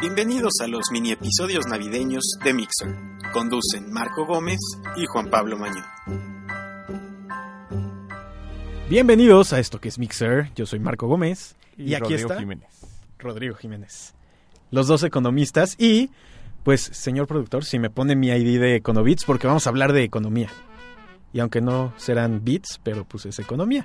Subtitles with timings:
[0.00, 2.94] Bienvenidos a los mini episodios navideños de Mixer.
[3.32, 4.58] Conducen Marco Gómez
[4.96, 5.84] y Juan Pablo Mañón.
[8.88, 10.52] Bienvenidos a esto que es Mixer.
[10.54, 12.68] Yo soy Marco Gómez Y, y, aquí Rodrigo está Jiménez.
[13.18, 14.14] Rodrigo Jiménez.
[14.70, 16.10] Los dos economistas y,
[16.62, 20.04] pues, señor productor, si me pone mi ID de Econobits porque vamos a hablar de
[20.04, 20.50] economía.
[21.32, 23.84] Y aunque no serán bits, pero pues es economía.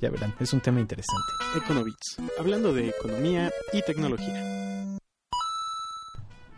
[0.00, 1.32] Ya verán, es un tema interesante.
[1.56, 4.96] Econovits, hablando de economía y tecnología.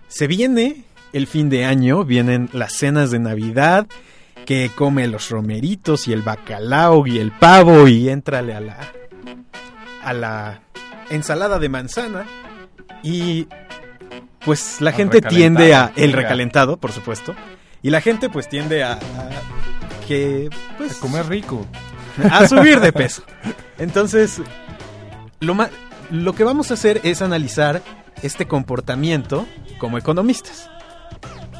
[0.08, 3.86] Se viene el fin de año, vienen las cenas de Navidad,
[4.44, 8.92] que come los romeritos y el bacalao y el pavo y éntrale a la
[10.02, 10.62] a la
[11.10, 12.24] ensalada de manzana
[13.02, 13.46] y
[14.44, 17.34] pues la gente tiende a el recalentado, por supuesto,
[17.82, 18.98] y la gente pues tiende a, a
[20.08, 21.66] que pues A comer rico.
[22.30, 23.22] A subir de peso.
[23.78, 24.40] Entonces,
[25.40, 25.70] lo, ma-
[26.10, 27.82] lo que vamos a hacer es analizar
[28.22, 29.46] este comportamiento
[29.78, 30.68] como economistas.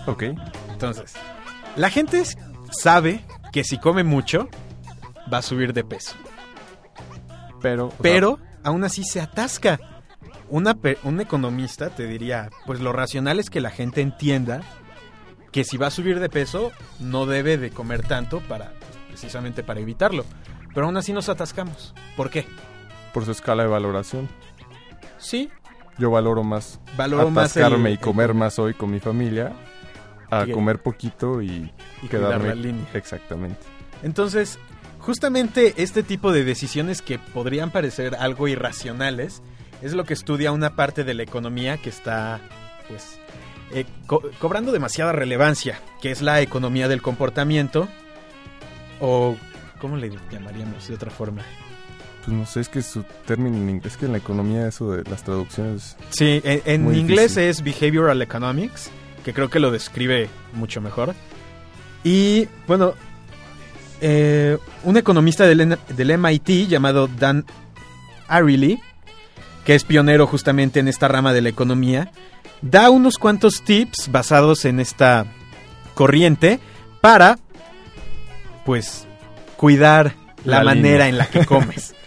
[0.07, 0.25] Ok.
[0.71, 1.15] Entonces,
[1.77, 2.23] la gente
[2.71, 4.49] sabe que si come mucho,
[5.33, 6.15] va a subir de peso.
[7.61, 7.89] Pero.
[7.91, 9.79] sea, Pero aún así se atasca.
[10.49, 14.63] Una un economista te diría, pues lo racional es que la gente entienda
[15.53, 18.73] que si va a subir de peso, no debe de comer tanto para,
[19.11, 20.25] precisamente para evitarlo.
[20.75, 21.95] Pero aún así nos atascamos.
[22.17, 22.47] ¿Por qué?
[23.13, 24.29] por su escala de valoración.
[25.19, 25.51] Sí,
[25.99, 29.53] Yo valoro más valoro más el- atascarme y el comer más hoy con mi familia
[30.31, 32.49] a Y- comer poquito y, y quedarme.
[32.51, 32.87] la línea.
[32.95, 33.59] Exactamente.
[34.05, 34.59] Entonces,
[35.01, 39.43] justamente este tipo de decisiones que podrían parecer algo irracionales
[39.83, 42.39] es lo que estudia una parte de la economía que está,
[42.89, 43.19] pues,
[43.73, 47.89] eh, co- cobrando demasiada relevancia, que es la economía del comportamiento,
[49.01, 49.37] o
[49.81, 51.43] ¿cómo le llamaríamos de otra forma?
[52.25, 55.09] Pues no sé, es que su término en inglés, que en la economía eso de
[55.11, 55.97] las traducciones.
[56.11, 57.43] Sí, en, inglés difícil.
[57.45, 58.91] es Behavioral Economics,
[59.25, 61.15] que creo que lo describe mucho mejor.
[62.05, 62.95] Y bueno,
[64.03, 67.45] eh, un economista del, del MIT llamado Dan
[68.29, 68.81] Ariely,
[69.65, 72.13] que es pionero justamente en esta rama de la economía,
[72.63, 75.27] da unos cuantos tips basados en esta
[75.95, 76.61] corriente
[77.01, 77.39] para,
[78.71, 79.05] pues,
[79.57, 80.15] cuidar
[80.45, 81.93] la, La manera en la que comes.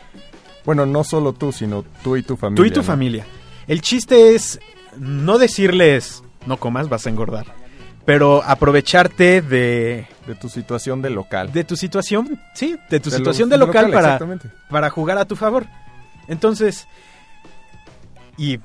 [0.66, 2.56] Bueno, no solo tú, sino tú y tu familia.
[2.64, 2.86] Tú y tu ¿no?
[2.86, 3.26] familia.
[3.68, 4.62] El chiste es
[4.98, 7.48] no decirles no comas, vas a engordar.
[8.06, 11.52] Pero aprovecharte de, De tu situación de local.
[11.52, 14.48] de tu situación, sí, de tu De situación de local, para, Exactamente.
[14.70, 15.66] para jugar a tu favor.
[16.30, 16.88] Entonces,
[18.38, 18.62] y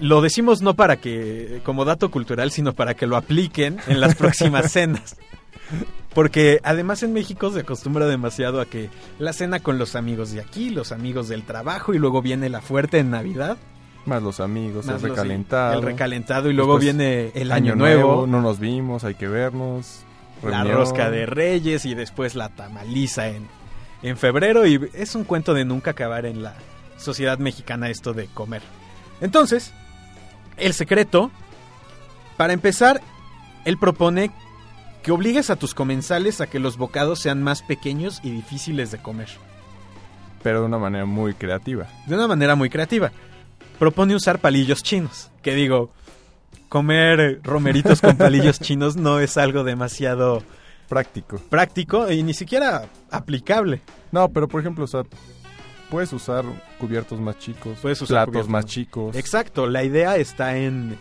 [0.00, 4.14] lo decimos no para que, como dato cultural, sino para que lo apliquen en las
[4.14, 5.16] próximas cenas.
[6.14, 10.40] Porque además en México se acostumbra demasiado a que la cena con los amigos de
[10.40, 13.56] aquí, los amigos del trabajo y luego viene la fuerte en Navidad.
[14.04, 15.78] Más los amigos, Más el los- recalentado.
[15.78, 20.00] El recalentado y luego Después, viene el año, nuevo, No nos vimos, hay que vernos.
[20.42, 23.46] la rosca de reyes y después la tamaliza en,
[24.02, 26.54] en febrero y es un cuento de nunca acabar en la
[26.98, 28.60] sociedad mexicana esto de comer.
[29.20, 29.72] Entonces,
[30.56, 31.30] el secreto,
[32.36, 33.00] para empezar,
[33.64, 34.32] él propone
[35.02, 38.98] que obligues a tus comensales a que los bocados sean más pequeños y difíciles de
[38.98, 39.28] comer.
[40.42, 41.86] Pero de una manera muy creativa.
[42.06, 43.12] De una manera muy creativa.
[43.78, 45.30] Propone usar palillos chinos.
[45.42, 45.90] Que digo,
[46.68, 50.42] comer romeritos con palillos chinos no es algo demasiado
[50.88, 51.38] Práctico.
[51.48, 53.80] práctico y ni siquiera aplicable.
[54.10, 55.02] No, pero por ejemplo, o sea,
[55.90, 56.44] puedes usar
[56.78, 59.16] cubiertos más chicos, Puedes usar platos más- chicos.
[59.16, 60.98] Exacto, la idea está en,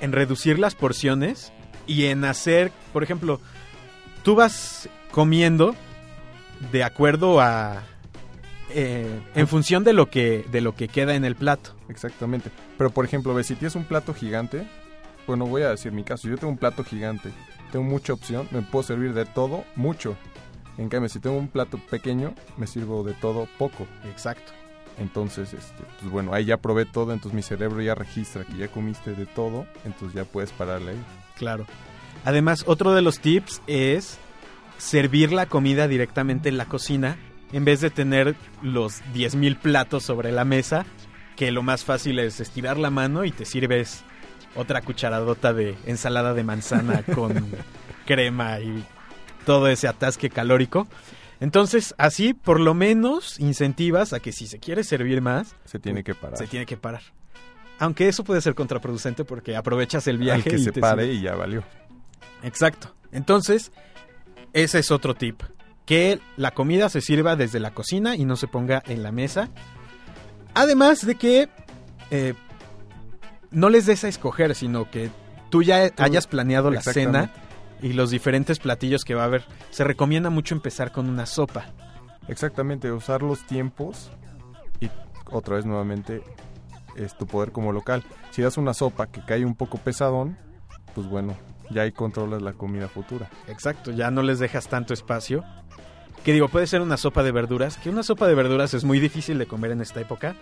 [0.00, 1.52] en reducir las porciones
[1.86, 3.40] y en hacer, por ejemplo,
[4.22, 5.74] tú vas comiendo
[6.72, 7.82] de acuerdo a...
[8.70, 11.74] eh, en función de lo que de lo que queda en el plato.
[11.88, 12.50] Exactamente.
[12.78, 14.66] Pero por ejemplo, ve, si tienes un plato gigante,
[15.26, 17.30] bueno, voy a decir mi caso, yo tengo un plato gigante,
[17.72, 20.16] tengo mucha opción, me puedo servir de todo, mucho.
[20.78, 23.86] En cambio, si tengo un plato pequeño, me sirvo de todo poco.
[24.10, 24.52] Exacto.
[24.98, 28.68] Entonces, este, pues bueno, ahí ya probé todo, entonces mi cerebro ya registra que ya
[28.68, 31.04] comiste de todo, entonces ya puedes pararle ahí.
[31.36, 31.66] Claro.
[32.24, 34.18] Además, otro de los tips es
[34.78, 37.16] servir la comida directamente en la cocina
[37.52, 40.84] en vez de tener los 10.000 platos sobre la mesa,
[41.36, 44.02] que lo más fácil es estirar la mano y te sirves
[44.56, 47.46] otra cucharadota de ensalada de manzana con
[48.06, 48.84] crema y
[49.44, 50.88] todo ese atasque calórico.
[51.38, 56.02] Entonces, así por lo menos incentivas a que si se quiere servir más, Se tiene
[56.02, 56.38] que parar.
[56.38, 57.02] se tiene que parar.
[57.78, 61.12] Aunque eso puede ser contraproducente porque aprovechas el Al viaje que y se te pare
[61.12, 61.62] y ya valió.
[62.42, 62.94] Exacto.
[63.12, 63.72] Entonces,
[64.52, 65.42] ese es otro tip.
[65.84, 69.50] Que la comida se sirva desde la cocina y no se ponga en la mesa.
[70.54, 71.48] Además de que,
[72.10, 72.34] eh,
[73.50, 75.10] no les des a escoger, sino que
[75.50, 77.30] tú ya Tú- hayas planeado la cena
[77.82, 79.44] y los diferentes platillos que va a haber.
[79.70, 81.66] Se recomienda mucho empezar con una sopa.
[82.28, 84.10] Exactamente, usar los tiempos
[84.80, 84.90] y
[85.30, 86.22] otra vez nuevamente
[86.96, 88.02] es tu poder como local.
[88.30, 90.36] Si das una sopa que cae un poco pesadón,
[90.94, 91.36] pues bueno,
[91.70, 93.28] ya ahí controlas la comida futura.
[93.48, 95.44] Exacto, ya no les dejas tanto espacio.
[96.24, 98.98] Que digo, puede ser una sopa de verduras, que una sopa de verduras es muy
[98.98, 100.34] difícil de comer en esta época,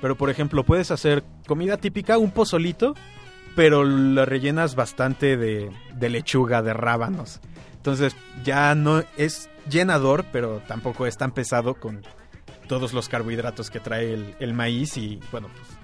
[0.00, 2.94] pero por ejemplo puedes hacer comida típica, un pozolito,
[3.56, 7.40] pero la rellenas bastante de, de lechuga, de rábanos.
[7.74, 8.14] Entonces
[8.44, 12.02] ya no es llenador, pero tampoco es tan pesado con
[12.68, 15.79] todos los carbohidratos que trae el, el maíz y bueno, pues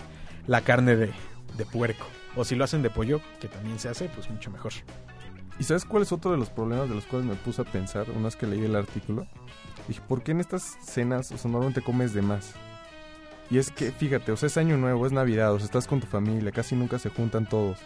[0.46, 1.12] la carne de,
[1.56, 2.06] de puerco.
[2.34, 4.72] O si lo hacen de pollo, que también se hace, pues mucho mejor.
[5.58, 8.10] ¿Y sabes cuál es otro de los problemas de los cuales me puse a pensar
[8.10, 9.26] una vez que leí el artículo?
[9.88, 12.54] Dije, ¿por qué en estas cenas, o sea, normalmente comes de más?
[13.50, 16.06] Y es que, fíjate, o sea, es año nuevo, es Navidad, o estás con tu
[16.06, 17.78] familia, casi nunca se juntan todos.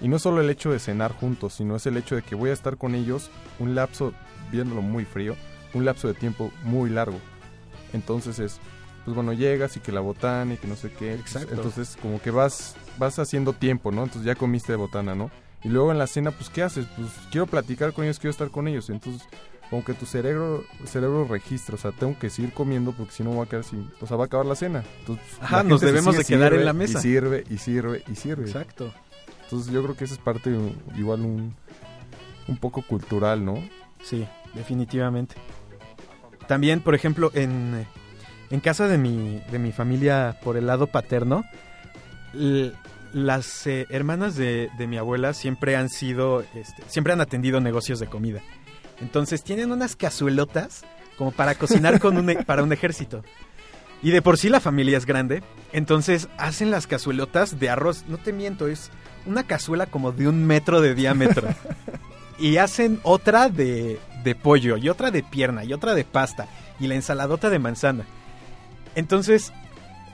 [0.00, 2.50] Y no solo el hecho de cenar juntos, sino es el hecho de que voy
[2.50, 4.14] a estar con ellos un lapso,
[4.50, 5.36] viéndolo muy frío,
[5.74, 7.18] un lapso de tiempo muy largo.
[7.92, 8.60] Entonces es,
[9.08, 11.14] pues bueno, llegas y que la botana y que no sé qué.
[11.14, 11.54] Exacto.
[11.54, 14.02] Entonces como que vas, vas haciendo tiempo, ¿no?
[14.02, 15.30] Entonces ya comiste de botana, ¿no?
[15.64, 16.84] Y luego en la cena, pues ¿qué haces?
[16.94, 18.90] Pues quiero platicar con ellos, quiero estar con ellos.
[18.90, 19.26] Entonces
[19.70, 23.30] como que tu cerebro, cerebro registra, o sea, tengo que seguir comiendo porque si no
[23.30, 24.84] voy a quedar sin, o sea, va a acabar la cena.
[24.98, 26.98] Entonces, Ajá, la nos debemos sigue, de quedar en la mesa.
[26.98, 28.44] Y sirve, y sirve, y sirve.
[28.44, 28.92] Exacto.
[29.44, 31.54] Entonces yo creo que esa es parte uh, igual un,
[32.46, 33.66] un poco cultural, ¿no?
[34.02, 35.34] Sí, definitivamente.
[36.46, 37.86] También, por ejemplo, en,
[38.50, 41.44] en casa de mi, de mi familia por el lado paterno,
[43.12, 48.00] las eh, hermanas de, de mi abuela siempre han sido, este, siempre han atendido negocios
[48.00, 48.40] de comida.
[49.00, 50.82] Entonces tienen unas cazuelotas
[51.16, 53.22] como para cocinar con un, e- para un ejército.
[54.02, 55.42] Y de por sí la familia es grande,
[55.72, 58.04] entonces hacen las cazuelotas de arroz.
[58.06, 58.90] No te miento, es
[59.26, 61.48] una cazuela como de un metro de diámetro.
[62.38, 66.46] y hacen otra de, de pollo, y otra de pierna, y otra de pasta,
[66.78, 68.04] y la ensaladota de manzana.
[68.98, 69.52] Entonces,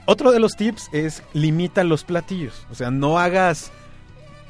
[0.05, 2.67] otro de los tips es limita los platillos.
[2.69, 3.71] O sea, no hagas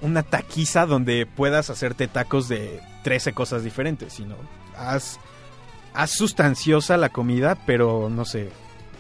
[0.02, 4.36] una taquiza donde puedas hacerte tacos de 13 cosas diferentes, sino
[4.78, 5.20] haz,
[5.94, 8.50] haz sustanciosa la comida, pero no sé,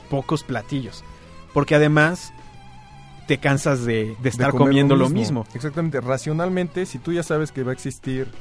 [0.10, 1.04] pocos platillos.
[1.54, 2.32] Porque además
[3.28, 5.46] te cansas de, de De estar comiendo lo mismo.
[5.54, 8.32] Exactamente, racionalmente, si tú ya sabes que va a existir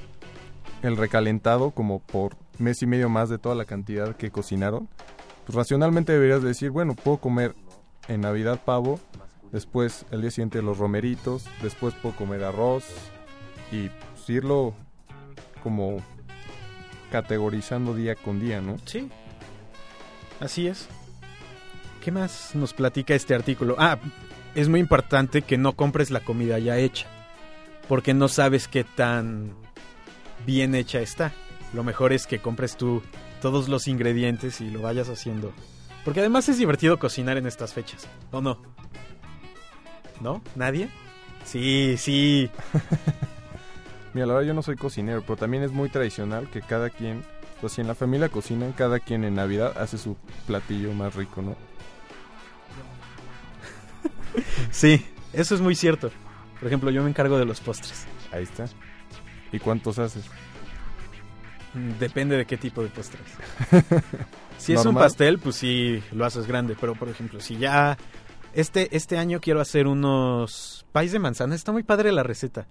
[0.82, 4.88] el recalentado como por mes y medio más de toda la cantidad que cocinaron,
[5.44, 7.54] pues racionalmente deberías decir, bueno, puedo comer
[8.08, 9.00] en Navidad pavo,
[9.52, 12.84] después el día siguiente los romeritos, después puedo comer arroz
[13.70, 14.74] y pues, irlo
[15.62, 15.98] como
[17.10, 18.76] categorizando día con día, ¿no?
[18.86, 19.10] Sí.
[20.40, 20.88] Así es.
[22.02, 23.76] ¿Qué más nos platica este artículo?
[23.78, 23.98] Ah,
[24.54, 27.06] es muy importante que no compres la comida ya hecha.
[27.88, 29.54] Porque no sabes qué tan
[30.46, 31.32] bien hecha está.
[31.72, 33.02] Lo mejor es que compres tú
[33.44, 35.52] todos los ingredientes y lo vayas haciendo.
[36.02, 38.08] Porque además es divertido cocinar en estas fechas.
[38.30, 38.62] ¿O no?
[40.22, 40.42] ¿No?
[40.56, 40.88] ¿Nadie?
[41.44, 42.50] Sí, sí.
[44.14, 47.22] Mira, la verdad yo no soy cocinero, pero también es muy tradicional que cada quien,
[47.60, 51.42] pues si en la familia cocinan, cada quien en Navidad hace su platillo más rico,
[51.42, 51.54] ¿no?
[54.70, 55.04] Sí,
[55.34, 56.10] eso es muy cierto.
[56.60, 58.06] Por ejemplo, yo me encargo de los postres.
[58.32, 58.64] Ahí está.
[59.52, 60.24] ¿Y cuántos haces?
[61.98, 63.22] Depende de qué tipo de postres.
[64.58, 66.76] si es un pastel, pues sí, lo haces grande.
[66.80, 67.96] Pero, por ejemplo, si ya...
[68.54, 71.54] Este, este año quiero hacer unos pais de manzana.
[71.54, 72.66] Está muy padre la receta.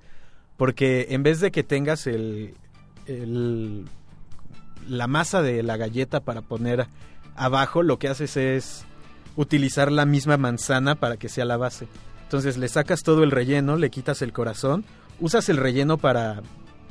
[0.56, 2.54] Porque en vez de que tengas el,
[3.06, 3.86] el-
[4.88, 6.88] la masa de la galleta para poner
[7.36, 8.86] abajo, lo que haces es
[9.36, 11.88] utilizar la misma manzana para que sea la base.
[12.24, 14.86] Entonces le sacas todo el relleno, le quitas el corazón,
[15.20, 16.42] usas el relleno para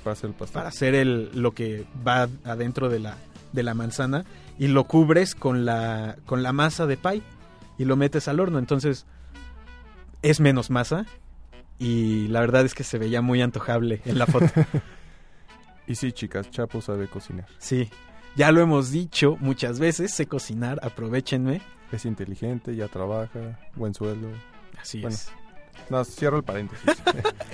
[0.05, 0.55] Para hacer el pastel.
[0.55, 3.17] para hacer el, lo que va adentro de la,
[3.53, 4.25] de la manzana
[4.59, 7.23] y lo cubres con la, con la masa de pie
[7.79, 8.59] y lo metes al horno.
[8.59, 9.07] Entonces
[10.23, 11.07] es menos masa
[11.79, 14.47] y la verdad es que se veía muy antojable en la foto.
[15.85, 17.47] Y sí, chicas, Chapo sabe cocinar.
[17.59, 17.91] sí,
[18.37, 21.61] ya lo hemos dicho muchas veces, sé cocinar, aprovechenme.
[21.91, 24.29] Es inteligente, ya trabaja, buen sueldo.
[24.81, 25.15] Así Bueno.
[25.17, 25.31] es.
[25.91, 26.85] No, cierro el paréntesis.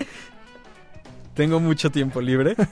[1.38, 2.66] Tengo mucho tiempo libre, pero,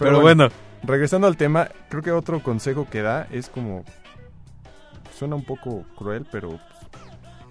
[0.00, 0.48] Pero bueno,
[0.82, 3.84] Regresando al tema, creo que otro consejo que da es como...
[5.16, 6.58] Suena un poco cruel, pero...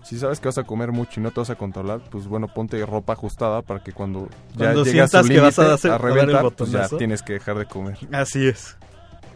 [0.03, 2.49] si sabes que vas a comer mucho y no te vas a controlar, pues bueno,
[2.53, 5.91] ponte ropa ajustada para que cuando, Cuando ya llegas a su que vas a hacer-
[5.91, 7.97] a a reventar, pues ya tienes que dejar de comer.
[8.11, 8.75] así es.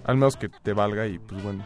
[0.03, 1.65] Al menos que te valga y pues bueno,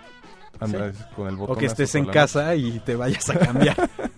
[0.59, 1.55] andas con el botón.
[1.55, 3.89] O que estés en casa y te vayas a cambiar.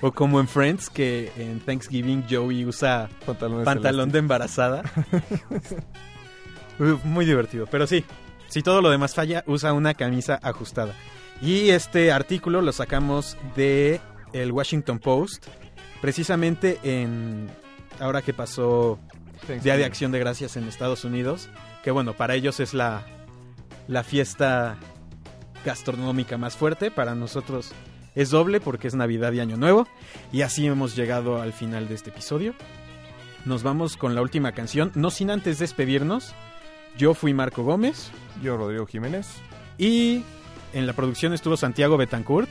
[0.00, 4.82] O como en Friends, que en Thanksgiving Joey usa Pantalones pantalón de embarazada.
[7.04, 8.04] Muy divertido, pero sí,
[8.48, 10.94] si todo lo demás falla, usa una camisa ajustada.
[11.40, 14.00] Y este artículo lo sacamos de
[14.32, 15.46] el Washington Post,
[16.00, 17.48] precisamente en
[18.00, 18.98] ahora que pasó.
[19.62, 21.50] Día de Acción de Gracias en Estados Unidos,
[21.82, 23.02] que bueno, para ellos es la,
[23.88, 24.78] la fiesta
[25.64, 27.72] gastronómica más fuerte, para nosotros
[28.14, 29.86] es doble porque es Navidad y Año Nuevo,
[30.32, 32.54] y así hemos llegado al final de este episodio.
[33.44, 36.34] Nos vamos con la última canción, no sin antes despedirnos.
[36.96, 38.10] Yo fui Marco Gómez
[38.42, 39.26] Yo, Rodrigo Jiménez.
[39.78, 40.22] y
[40.72, 42.50] en la producción estuvo Santiago Betancourt.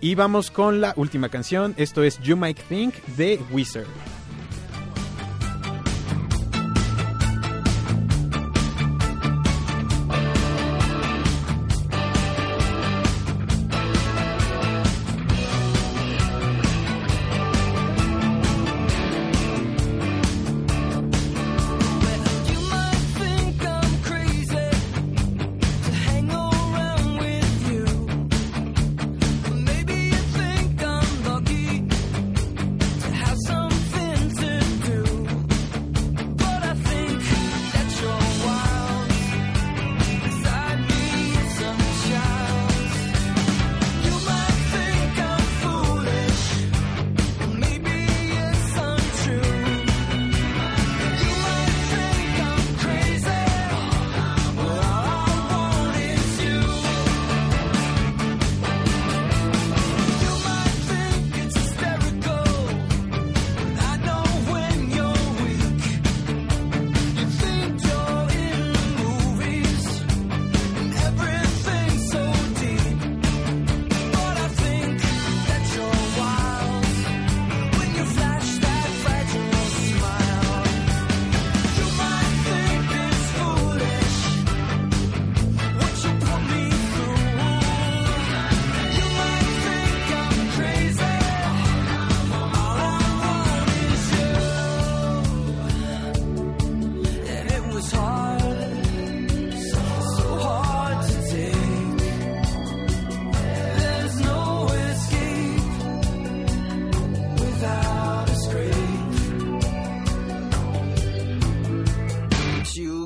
[0.00, 3.86] Y vamos con la última canción, esto es You Might Think de Wizard.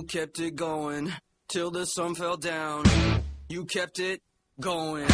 [0.08, 1.12] Kept it going
[1.48, 2.84] till the sun fell down.
[3.50, 4.22] You kept it
[4.58, 5.06] going.